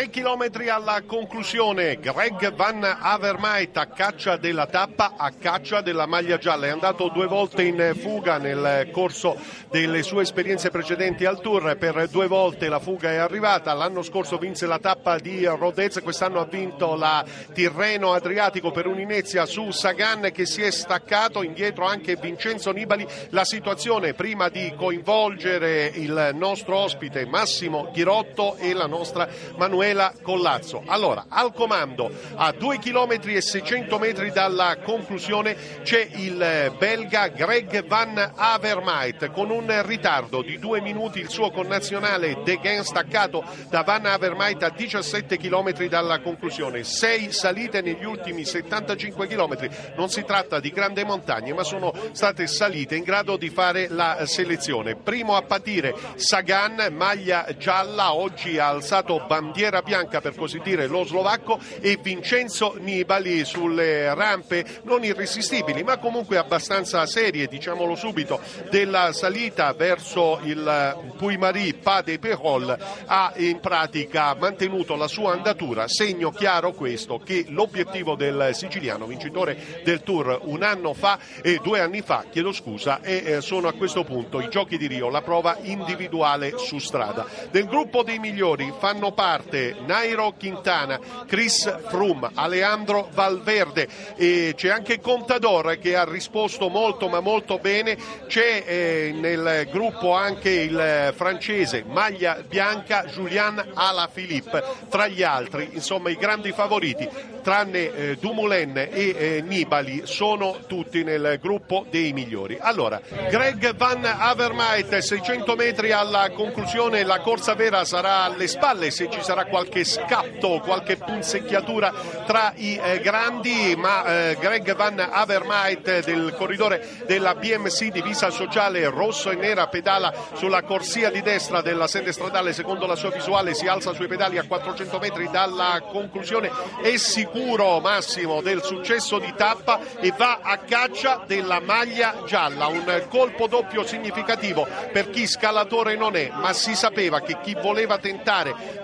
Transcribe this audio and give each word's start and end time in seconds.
3 0.00 0.08
km 0.08 0.48
alla 0.70 1.02
conclusione, 1.04 1.98
Greg 2.00 2.54
Van 2.54 2.82
Avermaet 2.82 3.76
a 3.76 3.84
caccia 3.88 4.38
della 4.38 4.64
tappa, 4.64 5.12
a 5.18 5.30
caccia 5.38 5.82
della 5.82 6.06
maglia 6.06 6.38
gialla. 6.38 6.68
È 6.68 6.70
andato 6.70 7.10
due 7.10 7.26
volte 7.26 7.64
in 7.64 7.92
fuga 8.00 8.38
nel 8.38 8.88
corso 8.92 9.36
delle 9.68 10.02
sue 10.02 10.22
esperienze 10.22 10.70
precedenti 10.70 11.26
al 11.26 11.42
Tour, 11.42 11.76
per 11.76 12.08
due 12.08 12.28
volte 12.28 12.70
la 12.70 12.78
fuga 12.78 13.10
è 13.10 13.16
arrivata. 13.16 13.74
L'anno 13.74 14.00
scorso 14.00 14.38
vinse 14.38 14.66
la 14.66 14.78
tappa 14.78 15.18
di 15.18 15.44
Rodez, 15.44 16.00
quest'anno 16.02 16.40
ha 16.40 16.46
vinto 16.46 16.94
la 16.94 17.22
Tirreno 17.52 18.14
Adriatico 18.14 18.70
per 18.70 18.86
un'inezia 18.86 19.44
su 19.44 19.70
Sagan 19.70 20.30
che 20.32 20.46
si 20.46 20.62
è 20.62 20.70
staccato, 20.70 21.42
indietro 21.42 21.84
anche 21.84 22.16
Vincenzo 22.16 22.70
Nibali. 22.70 23.06
La 23.30 23.44
situazione 23.44 24.14
prima 24.14 24.48
di 24.48 24.72
coinvolgere 24.74 25.92
il 25.92 26.30
nostro 26.32 26.78
ospite 26.78 27.26
Massimo 27.26 27.90
Ghirotto 27.92 28.56
e 28.56 28.72
la 28.72 28.86
nostra 28.86 29.28
Manuela 29.58 29.88
Collazzo. 30.22 30.82
Allora, 30.86 31.26
al 31.28 31.52
comando, 31.52 32.10
a 32.36 32.52
2 32.52 32.78
km 32.78 33.18
e 33.24 33.40
600 33.40 33.98
metri 33.98 34.30
dalla 34.30 34.76
conclusione, 34.82 35.56
c'è 35.82 36.08
il 36.14 36.74
belga 36.78 37.28
Greg 37.28 37.86
Van 37.86 38.32
Avermaet 38.36 39.30
con 39.30 39.50
un 39.50 39.82
ritardo 39.84 40.42
di 40.42 40.58
due 40.58 40.80
minuti 40.80 41.20
il 41.20 41.28
suo 41.28 41.50
connazionale 41.50 42.42
De 42.44 42.58
Gen 42.60 42.84
staccato 42.84 43.44
da 43.68 43.82
Van 43.82 44.06
Avermaet 44.06 44.62
a 44.62 44.70
17 44.70 45.36
km 45.36 45.86
dalla 45.86 46.20
conclusione. 46.20 46.84
Sei 46.84 47.32
salite 47.32 47.80
negli 47.80 48.04
ultimi 48.04 48.44
75 48.44 49.26
km. 49.26 49.68
Non 49.96 50.08
si 50.08 50.24
tratta 50.24 50.60
di 50.60 50.70
grandi 50.70 51.04
montagne, 51.04 51.52
ma 51.52 51.62
sono 51.62 51.92
state 52.12 52.46
salite 52.46 52.96
in 52.96 53.04
grado 53.04 53.36
di 53.36 53.48
fare 53.48 53.88
la 53.88 54.24
selezione. 54.26 54.96
Primo 54.96 55.36
a 55.36 55.42
patire 55.42 55.94
Sagan, 56.14 56.88
maglia 56.92 57.46
gialla, 57.56 58.14
oggi 58.14 58.58
ha 58.58 58.68
alzato 58.68 59.24
bandiera 59.26 59.79
bianca 59.82 60.20
per 60.20 60.34
così 60.34 60.60
dire 60.62 60.86
lo 60.86 61.04
slovacco 61.04 61.58
e 61.80 61.98
Vincenzo 62.00 62.76
Nibali 62.78 63.44
sulle 63.44 64.14
rampe 64.14 64.64
non 64.82 65.04
irresistibili 65.04 65.82
ma 65.82 65.98
comunque 65.98 66.36
abbastanza 66.36 67.04
serie, 67.06 67.46
diciamolo 67.46 67.94
subito, 67.94 68.40
della 68.70 69.12
salita 69.12 69.72
verso 69.72 70.40
il 70.44 71.12
Puy-Marie 71.16 71.74
Pas 71.74 72.02
de 72.04 72.18
Perol 72.18 72.76
ha 73.06 73.32
in 73.36 73.60
pratica 73.60 74.34
mantenuto 74.34 74.96
la 74.96 75.08
sua 75.08 75.32
andatura, 75.32 75.88
segno 75.88 76.30
chiaro 76.30 76.72
questo 76.72 77.18
che 77.18 77.46
l'obiettivo 77.48 78.14
del 78.14 78.50
siciliano 78.52 79.06
vincitore 79.06 79.82
del 79.84 80.02
Tour 80.02 80.40
un 80.44 80.62
anno 80.62 80.94
fa 80.94 81.18
e 81.42 81.58
due 81.62 81.80
anni 81.80 82.02
fa, 82.02 82.24
chiedo 82.30 82.52
scusa, 82.52 83.00
e 83.00 83.22
eh, 83.24 83.40
sono 83.40 83.68
a 83.68 83.72
questo 83.72 84.04
punto 84.04 84.40
i 84.40 84.48
giochi 84.48 84.76
di 84.76 84.86
Rio, 84.86 85.08
la 85.08 85.22
prova 85.22 85.58
individuale 85.62 86.58
su 86.58 86.78
strada. 86.78 87.26
Del 87.50 87.66
gruppo 87.66 88.02
dei 88.02 88.18
migliori 88.18 88.72
fanno 88.78 89.12
parte 89.12 89.69
Nairo 89.86 90.34
Quintana, 90.38 90.98
Chris 91.26 91.88
Froome, 91.88 92.30
Alejandro 92.34 93.08
Valverde. 93.12 93.88
E 94.16 94.54
c'è 94.56 94.68
anche 94.68 95.00
Contador 95.00 95.78
che 95.78 95.96
ha 95.96 96.04
risposto 96.04 96.68
molto 96.68 97.08
ma 97.08 97.20
molto 97.20 97.58
bene, 97.58 97.96
c'è 98.26 98.64
eh, 98.66 99.12
nel 99.14 99.68
gruppo 99.70 100.12
anche 100.12 100.50
il 100.50 101.12
francese 101.14 101.84
maglia 101.86 102.42
bianca 102.46 103.04
Julian 103.04 103.72
Alaphilippe, 103.74 104.62
tra 104.88 105.06
gli 105.06 105.22
altri. 105.22 105.70
Insomma 105.72 106.10
i 106.10 106.16
grandi 106.16 106.52
favoriti 106.52 107.08
tranne 107.40 107.94
eh, 107.94 108.16
Dumoulin 108.16 108.76
e 108.76 108.88
eh, 108.90 109.42
Nibali 109.44 110.02
sono 110.04 110.58
tutti 110.66 111.02
nel 111.02 111.38
gruppo 111.40 111.84
dei 111.90 112.12
migliori. 112.12 112.58
Allora, 112.60 113.00
Greg 113.28 113.74
Van 113.74 114.04
Avermaet 114.04 114.98
600 114.98 115.56
metri 115.56 115.92
alla 115.92 116.30
conclusione, 116.30 117.02
la 117.04 117.20
corsa 117.20 117.54
vera 117.54 117.84
sarà 117.84 118.22
alle 118.22 118.46
spalle 118.46 118.90
se 118.90 119.08
ci 119.10 119.22
sarà 119.22 119.46
qualche 119.60 119.84
scatto, 119.84 120.60
qualche 120.60 120.96
punzecchiatura 120.96 121.92
tra 122.24 122.54
i 122.56 122.80
eh, 122.82 122.98
grandi, 123.00 123.74
ma 123.76 124.30
eh, 124.30 124.38
Greg 124.40 124.74
Van 124.74 124.98
Avermaet 124.98 126.02
del 126.02 126.34
corridore 126.34 127.02
della 127.04 127.34
BMC 127.34 127.90
divisa 127.90 128.30
sociale 128.30 128.88
rosso 128.88 129.30
e 129.30 129.34
nera 129.34 129.66
pedala 129.66 130.14
sulla 130.32 130.62
corsia 130.62 131.10
di 131.10 131.20
destra 131.20 131.60
della 131.60 131.86
sede 131.88 132.12
stradale, 132.12 132.54
secondo 132.54 132.86
la 132.86 132.96
sua 132.96 133.10
visuale 133.10 133.52
si 133.52 133.66
alza 133.66 133.92
sui 133.92 134.06
pedali 134.06 134.38
a 134.38 134.44
400 134.44 134.98
metri 134.98 135.28
dalla 135.30 135.82
conclusione, 135.92 136.50
è 136.82 136.96
sicuro 136.96 137.80
Massimo 137.80 138.40
del 138.40 138.62
successo 138.62 139.18
di 139.18 139.32
tappa 139.36 139.78
e 140.00 140.10
va 140.16 140.38
a 140.42 140.56
caccia 140.56 141.22
della 141.26 141.60
maglia 141.60 142.22
gialla, 142.26 142.66
un 142.68 143.04
colpo 143.10 143.46
doppio 143.46 143.84
significativo. 143.84 144.66
Per 144.90 145.10
chi 145.10 145.26
scalatore 145.26 145.96
non 145.96 146.16
è, 146.16 146.30
ma 146.32 146.54
si 146.54 146.74
sapeva 146.74 147.20
che 147.20 147.40
chi 147.42 147.54
voleva 147.60 147.98
tentare, 147.98 148.78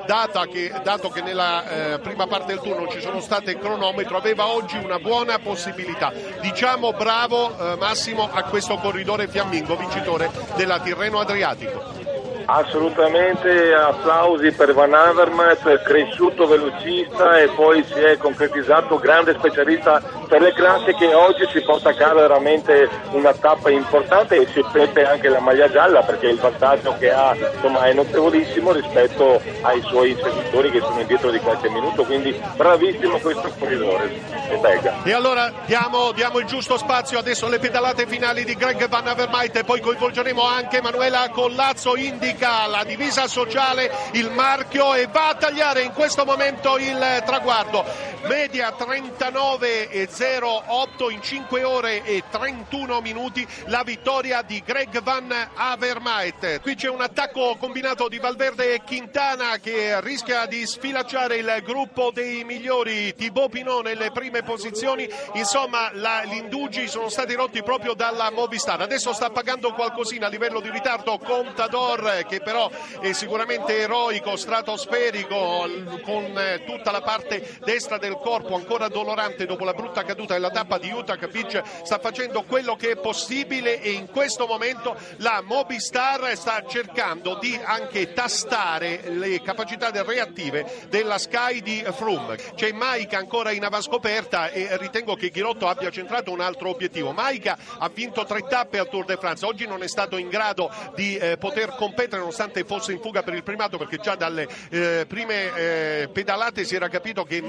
che, 0.51 0.66
dato 0.83 1.09
che 1.09 1.21
nella 1.21 1.95
eh, 1.95 1.99
prima 1.99 2.27
parte 2.27 2.55
del 2.55 2.61
turno 2.61 2.89
ci 2.89 3.01
sono 3.01 3.21
state 3.21 3.59
cronometro, 3.59 4.17
aveva 4.17 4.49
oggi 4.49 4.77
una 4.77 4.99
buona 4.99 5.39
possibilità. 5.39 6.13
Diciamo 6.41 6.93
bravo 6.93 7.57
eh, 7.59 7.77
Massimo 7.77 8.29
a 8.33 8.43
questo 8.45 8.77
corridore 8.77 9.29
fiammingo, 9.29 9.77
vincitore 9.77 10.31
della 10.57 10.81
Tirreno 10.81 11.21
Adriatico. 11.21 12.07
Assolutamente 12.49 13.75
applausi 13.75 14.53
per 14.53 14.73
Van 14.73 14.95
Avermaet, 14.95 15.83
cresciuto 15.83 16.47
velocista 16.47 17.41
e 17.41 17.49
poi 17.49 17.83
si 17.83 17.99
è 17.99 18.17
concretizzato 18.17 18.99
grande 18.99 19.35
specialista 19.35 20.01
per 20.27 20.41
le 20.41 20.53
classiche. 20.53 21.13
Oggi 21.15 21.47
si 21.53 21.61
porta 21.63 21.91
a 21.91 21.95
casa 21.95 22.15
veramente 22.15 22.89
una 23.13 23.33
tappa 23.33 23.71
importante 23.71 24.37
e 24.37 24.47
si 24.53 24.65
pete 24.73 25.05
anche 25.05 25.29
la 25.29 25.41
maglia 25.41 25.71
gialla 25.71 26.03
perché 26.03 26.29
il 26.29 26.39
vantaggio 26.39 26.95
che 26.99 27.11
ha 27.11 27.35
insomma, 27.35 27.85
è 27.85 27.93
notevolissimo 27.93 28.73
rispetto 28.73 29.41
ai 29.63 29.81
suoi 29.83 30.17
seguitori 30.21 30.71
che 30.71 30.81
sono 30.81 31.01
indietro 31.01 31.31
di 31.31 31.39
qualche 31.39 31.69
minuto. 31.71 32.05
Quindi 32.05 32.39
bravissimo 32.57 33.19
questo 33.19 33.53
corridore. 33.59 34.11
E, 34.49 34.61
e 35.05 35.13
allora 35.13 35.53
diamo, 35.65 36.13
diamo, 36.13 36.39
il 36.39 36.47
giusto 36.47 36.77
spazio 36.77 37.19
adesso 37.19 37.47
alle 37.47 37.59
pedalate 37.59 38.07
finali 38.07 38.45
di 38.45 38.55
Greg 38.55 38.89
Van 38.89 39.07
Avermaet 39.07 39.57
e 39.57 39.65
poi 39.65 39.81
coinvolgeremo 39.81 40.43
anche 40.43 40.81
Manuela 40.81 41.29
Collazzo 41.31 41.97
indica 41.97 42.67
la 42.67 42.85
divisa 42.85 43.27
sociale, 43.27 43.91
il 44.13 44.31
marchio 44.31 44.95
e 44.95 45.09
va 45.11 45.31
a 45.31 45.35
tagliare 45.35 45.83
in 45.83 45.93
questo 45.93 46.25
momento 46.25 46.77
il 46.79 47.23
traguardo. 47.25 47.85
Media 48.29 48.75
39,08 48.77 51.13
in 51.13 51.23
5 51.23 51.63
ore 51.63 52.03
e 52.03 52.25
31 52.29 53.01
minuti 53.01 53.47
la 53.67 53.85
vittoria 53.85 54.43
di 54.43 54.61
Greg 54.65 55.01
Van 55.01 55.33
Avermaet. 55.55 56.61
Qui 56.61 56.75
c'è 56.75 56.89
un 56.89 57.03
attacco 57.03 57.55
combinato 57.57 58.09
di 58.09 58.19
Valverde 58.19 58.75
e 58.75 58.83
Quintana 58.85 59.59
che 59.59 60.01
rischia 60.01 60.47
di 60.47 60.67
sfilacciare 60.67 61.37
il 61.37 61.63
gruppo 61.65 62.11
dei 62.11 62.43
migliori. 62.43 63.15
Thibaut 63.15 63.51
Pinot 63.51 63.85
nelle 63.85 64.11
prime 64.11 64.43
posizioni. 64.43 65.09
Insomma, 65.35 65.91
la, 65.93 66.25
gli 66.25 66.35
indugi 66.35 66.89
sono 66.89 67.09
stati 67.09 67.35
rotti 67.35 67.63
proprio 67.63 67.95
dalla 67.95 68.33
Movistar. 68.33 68.81
Adesso 68.81 69.13
sta 69.13 69.31
pagando 69.31 69.73
qualcosina 69.73 70.27
a 70.27 70.31
livello 70.31 70.59
di 70.61 70.71
ritardo 70.71 71.17
Contador 71.19 72.25
che 72.29 72.41
però 72.41 72.69
è 73.01 73.13
sicuramente 73.13 73.79
eroico, 73.79 74.35
stratosferico, 74.37 75.69
con 76.03 76.37
eh, 76.37 76.65
tutta 76.65 76.91
la 76.91 77.03
parte 77.03 77.59
destra 77.65 77.99
del 77.99 78.15
corpo 78.19 78.55
ancora 78.55 78.89
dolorante 78.89 79.47
dopo 79.47 79.65
la 79.65 79.73
brutta 79.73 80.05
caduta 80.05 80.35
della 80.35 80.51
tappa 80.51 80.79
di 80.79 80.91
Utah 80.91 81.17
Beach, 81.17 81.63
sta 81.83 81.99
facendo 81.99 82.43
quello 82.43 82.77
che 82.77 82.93
è 82.93 82.97
possibile 82.97 83.81
e 83.81 83.91
in 83.91 84.09
questo 84.09 84.47
momento 84.47 84.97
la 85.19 85.43
Mobistar 85.45 86.37
sta 86.37 86.65
cercando 86.67 87.39
di 87.41 87.59
anche 87.63 88.13
tastare 88.13 89.03
le 89.09 89.41
capacità 89.43 89.91
reattive 90.03 90.87
della 90.89 91.19
Sky 91.19 91.61
di 91.61 91.85
Froome. 91.93 92.37
C'è 92.55 92.73
Maika 92.73 93.19
ancora 93.19 93.51
in 93.51 93.65
avascoperta 93.65 94.51
e 94.51 94.77
ritengo 94.79 95.15
che 95.15 95.31
Ghirotto 95.31 95.69
abbia 95.69 95.91
centrato 95.91 96.33
un 96.33 96.41
altro 96.41 96.71
obiettivo. 96.71 97.13
Maika 97.13 97.57
ha 97.79 97.89
vinto 97.89 98.25
tre 98.25 98.43
tappe 98.43 98.79
al 98.79 98.89
Tour 98.89 99.05
de 99.05 99.17
France, 99.17 99.45
oggi 99.45 99.67
non 99.67 99.83
è 99.83 99.89
stato 99.89 100.17
in 100.17 100.29
grado 100.29 100.71
di 100.95 101.17
eh, 101.17 101.37
poter 101.37 101.75
competere 101.77 102.19
nonostante 102.19 102.65
fosse 102.65 102.93
in 102.93 103.01
fuga 103.01 103.23
per 103.23 103.35
il 103.35 103.43
primato 103.43 103.79
perché 103.79 103.99
già 103.99 104.15
dalle 104.15 104.49
eh, 104.71 105.05
prime 105.07 105.55
eh, 105.55 106.09
pedalate 106.13 106.65
si 106.65 106.75
era 106.75 106.89
capito 106.89 107.25
che 107.25 107.41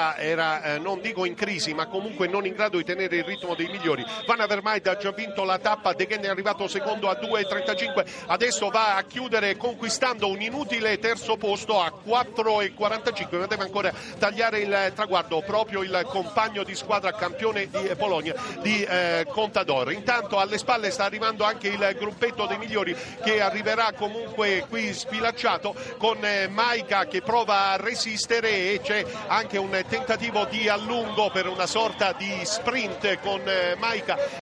Maika 0.00 0.16
era 0.16 0.62
eh, 0.62 0.78
non 0.78 1.00
dico 1.00 1.24
in 1.24 1.34
crisi 1.34 1.74
ma 1.74 1.86
comunque 1.86 2.26
non 2.26 2.46
in 2.46 2.54
grado 2.54 2.78
di 2.78 2.84
tenere 2.84 3.16
il 3.16 3.24
ritmo 3.24 3.54
dei 3.54 3.68
migliori. 3.68 4.04
Van 4.26 4.40
Avermaet 4.40 4.86
ha 4.86 4.96
già 4.96 5.10
vinto 5.10 5.44
la 5.44 5.58
tappa 5.58 5.92
De 5.92 6.06
Ghen 6.06 6.22
è 6.22 6.28
arrivato 6.28 6.66
secondo 6.68 7.10
a 7.10 7.18
2.35 7.20 8.06
adesso 8.26 8.68
va 8.70 8.96
a 8.96 9.02
chiudere 9.02 9.56
conquistando 9.56 10.28
un 10.28 10.40
inutile 10.40 10.98
terzo 10.98 11.36
posto 11.36 11.80
a 11.80 11.92
4.45 12.04 13.38
ma 13.38 13.46
deve 13.46 13.62
ancora 13.62 13.92
tagliare 14.18 14.60
il 14.60 14.92
traguardo. 14.94 15.42
Proprio 15.42 15.82
il 15.82 16.06
compagno 16.08 16.62
di 16.62 16.74
squadra 16.74 17.12
campione 17.12 17.68
di 17.68 17.90
Polonia 17.96 18.34
di 18.60 18.82
eh, 18.82 19.26
Contador. 19.28 19.92
Intanto 19.92 20.38
alle 20.38 20.58
spalle 20.58 20.90
sta 20.90 21.04
arrivando 21.04 21.44
anche 21.44 21.68
il 21.68 21.96
gruppetto 21.98 22.46
dei 22.46 22.58
migliori 22.58 22.96
che 23.22 23.40
arriverà 23.40 23.92
comunque 23.96 24.64
qui 24.68 24.92
sfilacciato 24.94 25.74
con 25.98 26.24
eh, 26.24 26.48
Maika 26.48 27.06
che 27.06 27.20
prova 27.22 27.70
a 27.70 27.76
resistere 27.76 28.72
e 28.72 28.80
c'è 28.82 29.04
anche 29.26 29.58
un 29.58 29.74
tentativo 29.90 30.44
di 30.44 30.68
allungo 30.68 31.30
per 31.30 31.48
una 31.48 31.66
sorta 31.66 32.12
di 32.12 32.32
sprint 32.44 33.18
con 33.18 33.40
eh, 33.44 33.74
Maika 33.76 34.16